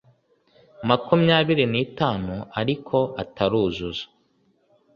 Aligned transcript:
makumyabiri 0.89 1.65
n 1.73 1.75
itanu 1.85 2.35
ariko 2.59 2.97
ataruzuza 3.23 4.05